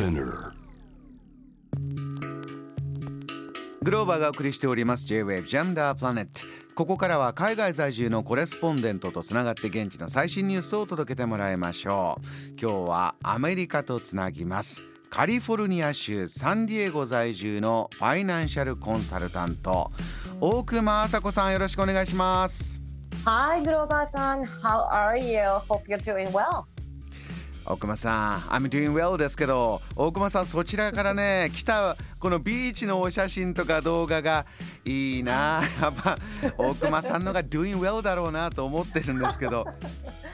[0.00, 0.52] Spinner
[3.82, 6.26] グローバーがお送りしております J-Wave the Planet
[6.74, 12.26] ここからは海外在住のコレスポンデントとつながって現地の最新ニュースを届けてもらいましょう
[12.58, 19.90] 今日はアメリカとつなぎますカリフォルニア州サンディエゴ在住のファイナンシャルコンサルタント
[20.40, 22.80] 大熊麻子さんよろしくお願いします
[23.26, 24.44] Hi, Grover san.
[24.44, 25.42] How are you?
[25.68, 26.64] Hope you're doing well.
[27.70, 34.44] 大熊さん I'm doing well ですけど大熊さんそちらからね来たこのビーチのお写真とか動画が
[34.84, 35.62] いいな。
[35.80, 36.18] やっぱ
[36.58, 39.64] 大熊さんのが doing well だろうなと思ってるんですけど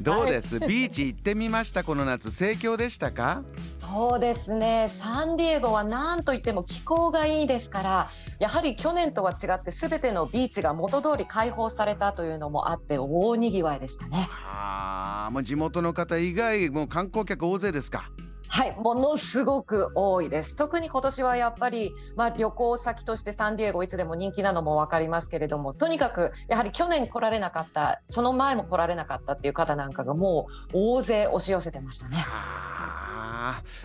[0.00, 2.30] どうです、ビーチ行ってみましたこの夏。
[2.30, 3.42] 盛況でしたか？
[3.80, 4.88] そうですね。
[4.88, 14.28] サンディエゴは何といっても気候がいいですから、やはり去年とは違ってすべてのビーチが元通り開放されたというのもあって大賑わいでしたね。
[14.32, 14.87] あ
[15.28, 18.10] あもう地元の方以外もう観光客大勢ですか？
[18.50, 20.56] はい、ものすごく多いです。
[20.56, 32.24] 特に今年はやっぱり、まあ、旅行先としてサンディエゴいつでも人気なのも分かりますけれどもとにかくやはり去年来られなかったその前も来られなかったっていう方なんかがもう大勢押し寄せてましたね。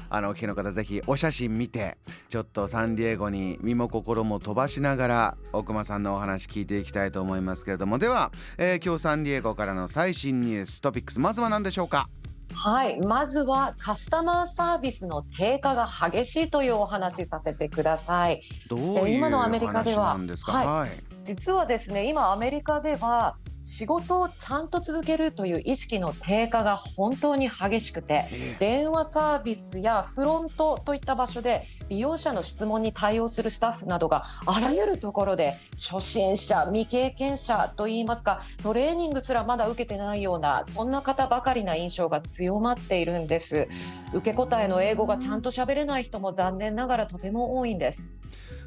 [0.09, 1.97] あのお聞きの方ぜひお写真見て
[2.29, 7.97] ちょっとサンディエゴに身も心も飛ばしながら大熊さんのお話聞いていきたいと思いますけれども。
[7.99, 12.09] では、えー今日サンディエゴからの最新ニューストピックスまずは何でしょうか？
[12.53, 18.41] はい、まずはカスタマーサービスの低下が激しいというお話しさせてください。
[18.69, 20.51] どういう今のアメリカでは話なんですか？
[20.51, 20.67] はい。
[20.67, 20.89] はい。
[21.23, 43.67] 実はですね、今アメリカでは仕事をちゃんと続けるという意識の低下が本当に激しくて、え電話サービスやフロントといった場所で利用者の質問に対応するスタッフなどがあらゆるところで初心者未経験者といいますかトレーニングすらまだ受けてないようなそんな方ばかりな印象が強まっているんです。
[44.14, 48.09] 受け答えの英語がちゃんと喋れない人も残念ながらとても多いんです。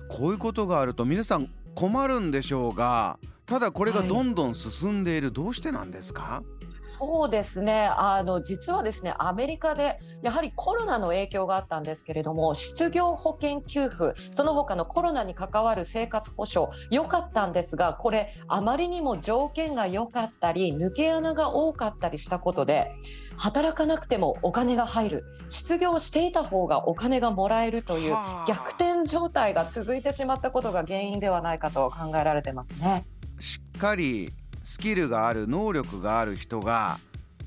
[0.09, 6.43] こういうことがあると皆さん困るんでしょうがただこれがどんどん進んでいる、どうしてなんですか？
[6.83, 7.87] そうですね。
[7.87, 22.93] あの実はですねアメリカでやはりコロナの影響があったんですけれども失業保険給付その他のコロナに関わる生活保障良かったんですがこれあまりにも条件が良かったり抜け穴が多かったりしたことで
[23.37, 28.47] 働かなくてもお金が入る失業していた方がお金がもらえるというはあ。
[28.47, 33.05] 逆転状態が続いてしまったことが原因ではないかと考えられてますね。
[33.39, 34.33] しっかり
[34.63, 36.99] スキルがある能力がある人が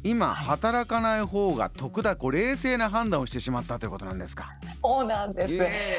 [0.03, 4.53] 今はい働かない方が得だこう冷静な判断をしてしまったということなんですか？
[4.81, 5.47] そうなんで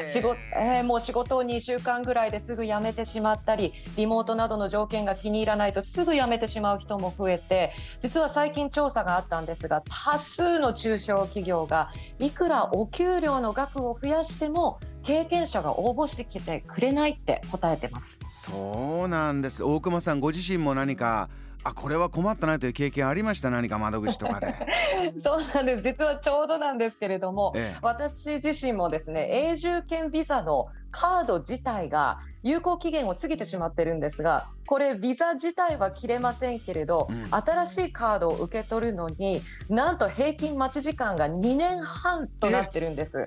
[0.07, 0.13] す。
[0.13, 18.19] 仕事、えーもう仕事を2週間ぐらいですぐ辞めてしまったりリモートなどの条件が気に入らないとすぐ辞めてしまう人も増えて実は最近調査があったんですが多数の中小企業がいくらお給料の額を増やしても経験者が応募してきてくれないって答えてます。
[18.29, 21.29] そうなんです大熊さんご自身も何か
[21.63, 23.49] あこれは困ったなという経験ありました？
[23.51, 24.53] 何か窓口とかで。
[25.21, 43.25] そうなんです実はちょうどなんですけれどもええ私自身もですね永住権ビザのカード自体が有効期限を過ぎてしまってるんですがこれビザ自体は切れませんけれど、うん新しいカードを受け取るのになんと平均待ち時間が2年半となってるんです。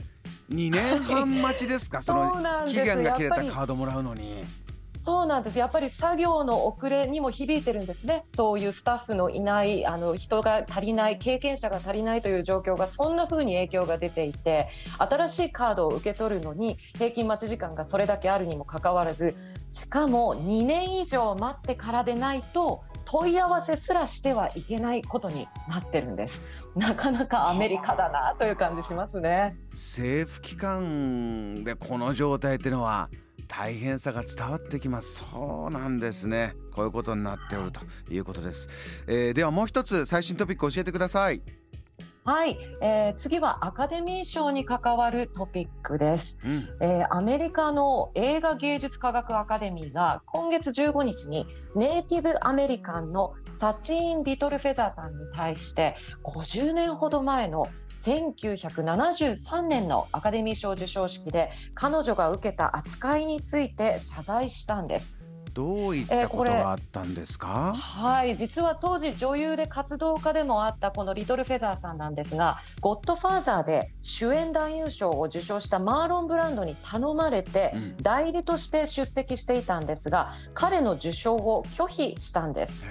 [0.51, 2.03] 2年半待ちですか？
[2.03, 2.33] その
[2.67, 4.45] 期限が切れたカードもらうのに。
[5.05, 5.59] そうなんです。
[5.59, 8.25] やっぱり作業の遅れにも響いてるんですね。
[8.35, 19.35] そういうスタッフのいないあの人が足りない経験者が足りないという状況がそんな風に影響が出ていて新しいカードを受け取るのに平均待ち時間がそれだけあるにもかかわらず
[19.73, 26.43] しかも2年以上待ってからでないと問い合わせすらしてはいけないことになってるんです。
[26.75, 29.57] なかなかアメリカだなという感じしますね。
[29.73, 33.11] 政府機関でこの状態っていうのは
[33.47, 35.25] 大変さが伝わってきます。
[35.31, 36.55] そうなんですね。
[36.73, 38.69] こういうことになっておるということです、
[39.07, 41.43] えーではもう一つ最新トピック教えてください。
[42.25, 46.39] はい、えー次はアカデミー賞に関わるトピックです。
[46.43, 46.69] うん。
[46.81, 51.47] えーアメリカの映画芸術科学アカデミーが今月15日に
[51.77, 57.69] ネイティブアメリカンのサチーン・リトルフェザーさんに対して50年ほど前の
[58.05, 65.15] 1973年のアカデミー賞授賞式で彼女が受けた扱いについて謝罪したんです。
[65.55, 82.83] どういったことがあったんですか、はい実は当時女優で活動家でもあったこのリトル・フェザーさんなんですが「ゴッドファーザー」で主演男優賞を受賞したマーロン・ブランドに頼まれてうん代理として出席していたんですが彼の受賞を拒否したんです。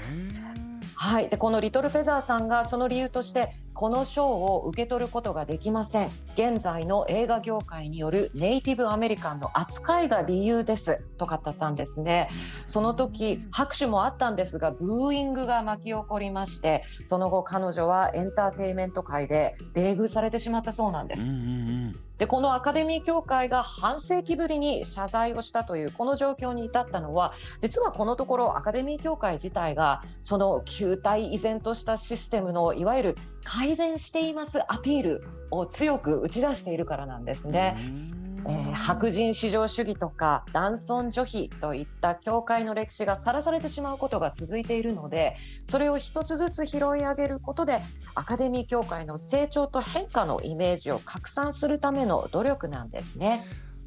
[0.96, 6.10] はい、でこのリトル・フェザーさんがその理由としてこの賞を受け取ることができません。
[6.36, 12.30] 現在の映画業界によるネイティブアメリカンの扱いが理由ですと語ったんですね。
[12.68, 21.96] その時拍手もあったんですがブーイングが巻き起こりましてその後彼女はエンターテイメント界で冷遇されてしまったそうなんです、うんうんうん。
[22.18, 37.78] でこのアカデミー協会が半世紀ぶりに謝罪をしたというこの状況に至ったのは実はこのところアカデミー協会自体がその球体依然としたシステムのいわゆる改善していますアピールを強く打ち出しているからなんですね。
[38.46, 45.38] えー、白人至上主義とか男尊女卑といった教会の歴史がさらされてしまうことが続いているので
[45.70, 47.80] それを一つずつ拾い上げることで
[48.16, 53.46] アカデミー協会の成長と変化のイメージを拡散するための努力なんですね。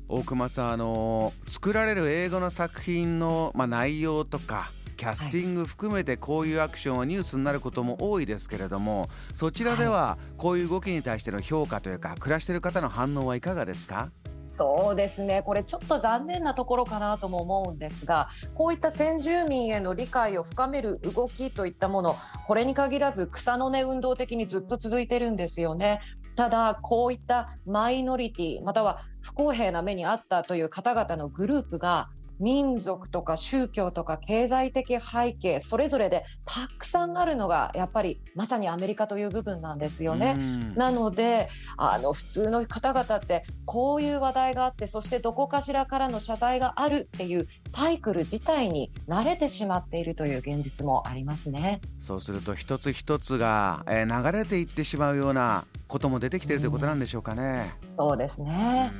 [0.09, 14.11] 大熊さんあの作られる英語の作品の、まあ、内容とかキャスティング含めてこういうアクションはニュースになることも多いですけれどもそちらではこういう動きに対しての評価というか暮らしている方の反応はいかがですか？
[14.49, 15.43] そうですね。
[15.43, 22.17] これちょっと残念なところかなとも思うんですがこういった先住民への理解を深める動きといったもの
[22.47, 26.01] これに限らず草の根運動的にずっと続いてるんですよね。
[26.37, 32.09] ただこういったマイノリティまたは不公平な目にあったという方々のグループが
[32.39, 40.35] 民族とか宗教とか経済的背景それぞれでたくさんあるのがやっぱりまさにアメリカという部分なんですよね。
[40.77, 51.81] なのであの普通の方々ってこういう話題があってそしてどこかしらからの謝罪があるっていうサイクル自体に慣れてしまっているという現実もありますね。
[52.01, 57.73] そうすると一つ一つが、えー、流れていってしまうようなことも出てきているということなんでしょうかね。
[57.97, 58.91] そうですね。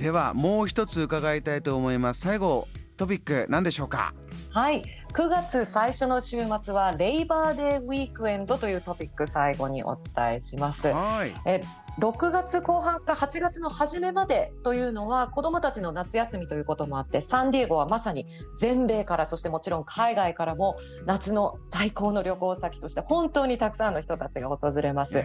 [0.00, 2.20] ではもう一つ伺いたいと思います。
[2.20, 2.66] 最後
[2.96, 4.14] トピック何でしょうか？
[4.48, 4.82] はい。
[5.12, 10.88] 9月最初の週末はレイバーデーウィークエンドというトピック最後にお伝えします。
[10.88, 11.34] はい。
[11.44, 11.62] え
[11.98, 18.26] 6月後半から8月の初めまでというのは子どもたちの夏休みということもあってサンディエゴはまさに
[18.58, 25.22] 全米からそしてもちろん海外からも夏の最高の旅行先として本当にたくさんの人たちが訪れます。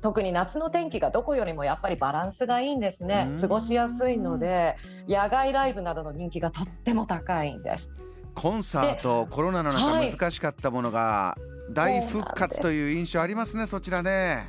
[0.00, 3.36] 特に夏の天気がどこよりもやっぱりバランスがいいんですね。
[3.40, 4.76] 過ごしやすいので
[5.08, 7.90] 野外ライブなどの人気がとっても高いんです。
[8.34, 11.36] コンサートコロナの中難しかったものが
[11.72, 14.48] 大復活という印象ありますねそちらね。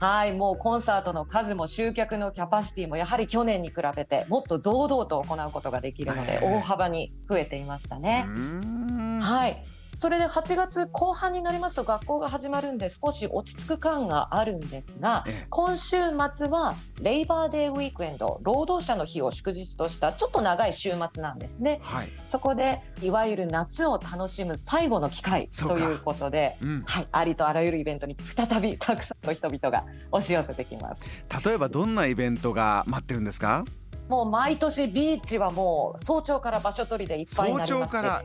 [0.00, 8.26] はいもうコンサートの数も集客のキャパシティもやはり去年に比べてもっと堂々と行うことができるので大幅に増えていましたね。
[9.22, 9.62] はい
[9.98, 15.96] それで8月後半になりますと学校が始まるんで少し落ち着く感があるんですが、今週
[16.32, 31.04] 末はレイバーデーウィークエンド労働者の日を祝日としたちょっと長い週末なんですね、はい、そこでいわゆる夏を楽しむ最後の機会ということで、うん、はい、ありとあらゆるイベントに再びたくさんの人々が押し寄せてきます。
[31.44, 33.64] 例えばどんなイベントが待ってるんですか？
[34.08, 37.80] もう毎年ビーチはもう早朝から場所取りでいっぱいになります。
[37.80, 38.22] 早朝から。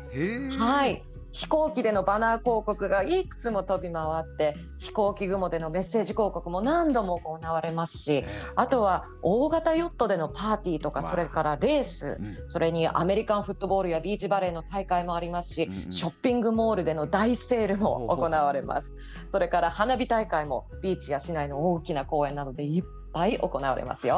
[0.63, 8.23] はい飛行機でのバナー広告がいくつも飛び回って飛行機雲でのメッセージ広告も何度も行われますし
[8.55, 18.91] あとは大型ヨットでのパーティーとかそれからレースそれにアメリカンフットボールやビーチバレーの大会もありますしショッピングモールでの大セールも行われます。
[19.31, 24.15] それから花火大会もビーチや市内の大きな公園などでいっぱい行われますよ。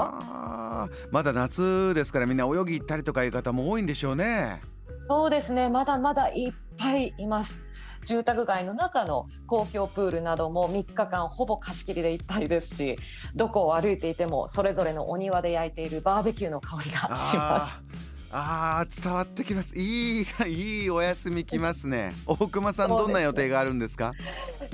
[1.11, 4.74] まだ夏ですからみんな泳ぎ行ったりとかいう方も多いんでしょうね
[5.07, 5.69] そうですね。
[5.69, 7.59] まだまだいっぱいいます。
[8.05, 12.97] 住宅街の中の公共プールなども3日間ほぼ貸し切りでいっぱいですし
[13.33, 18.04] どこを歩いていてもそれぞれのお庭で焼いているバーベキューの香りがします。
[18.37, 19.77] あー伝わってきます。
[19.77, 22.13] いい いいお休みきますね。
[22.27, 24.11] 大熊さんどんな予定があるんですか？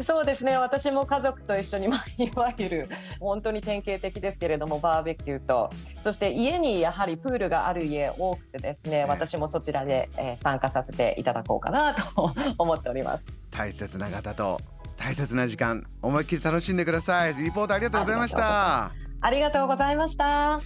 [0.03, 0.58] そうですね。
[0.58, 2.89] 私も家族と一緒に、まあ、いわゆる
[3.20, 5.70] 本当に典型的ですけれどもバーベキューと。
[6.01, 13.27] そして家にやはりプールがある家多くてですね、私もそちらで、えー、参加させていただこうかなと思っております。
[13.51, 14.60] 大切な方と
[14.98, 17.36] 大切な時間思いっきり楽しんでください。
[17.36, 18.91] リポートありがとうございました。
[19.24, 20.60] ありがとうございました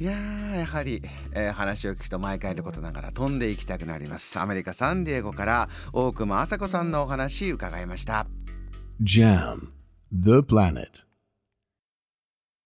[0.00, 1.02] いややはり、
[1.32, 4.38] えー、話を聞くと毎回のことながら飛んでいきたくなります。
[4.38, 8.28] アメリカ・サンディエゴから大熊麻子さんのお話伺いました。
[9.02, 9.70] JAM
[10.12, 11.07] The Planet.